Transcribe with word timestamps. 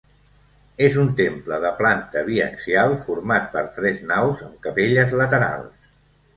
És 0.85 0.95
un 1.03 1.11
temple 1.19 1.59
de 1.65 1.71
planta 1.81 2.25
biaxial 2.31 2.95
format 3.05 3.47
per 3.55 3.65
tres 3.79 4.03
naus 4.15 4.45
amb 4.51 4.59
capelles 4.67 5.17
laterals. 5.25 5.97